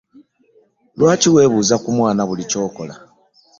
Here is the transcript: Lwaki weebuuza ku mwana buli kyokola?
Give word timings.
Lwaki 0.97 1.27
weebuuza 1.33 1.75
ku 1.83 1.89
mwana 1.97 2.21
buli 2.27 2.43
kyokola? 2.51 2.95